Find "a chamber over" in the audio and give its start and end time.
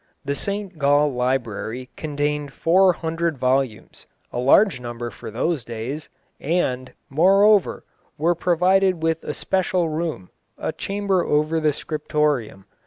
10.57-11.59